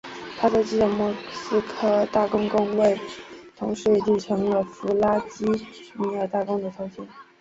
[0.39, 2.99] 他在继承莫斯科大公公位
[3.55, 7.07] 同时也继承了弗拉基米尔大公的头衔。